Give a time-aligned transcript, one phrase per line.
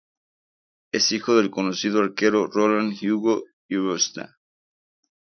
[0.91, 4.39] Es hijo del conocido arquero Rolando Hugo Irusta.